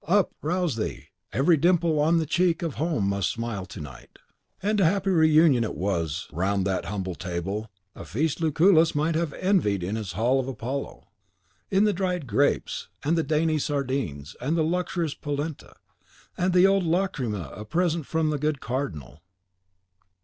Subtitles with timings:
[0.07, 1.09] Up, rouse thee!
[1.31, 4.07] Every dimple on the cheek of home must smile to night.
[4.07, 4.59] ("Ridete quidquid est domi cachinnorum." Catull.
[4.63, 4.63] "ad Sirm.
[4.65, 9.13] Penin.") And a happy reunion it was round that humble table: a feast Lucullus might
[9.13, 11.07] have envied in his Hall of Apollo,
[11.69, 15.75] in the dried grapes, and the dainty sardines, and the luxurious polenta,
[16.35, 19.21] and the old lacrima a present from the good Cardinal.